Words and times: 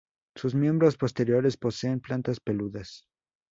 Sus 0.35 0.55
miembros 0.55 0.97
posteriores 0.97 1.57
poseen 1.57 1.99
plantas 1.99 2.39
peludas. 2.39 3.05